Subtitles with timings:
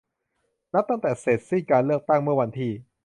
[0.73, 2.71] นับตั้งแต่เสร็จสิ้นการเลือกตั้งเมื่อวันที่